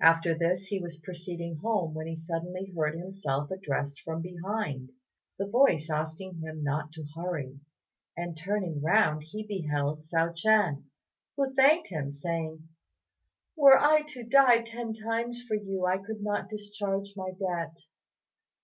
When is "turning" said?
8.36-8.80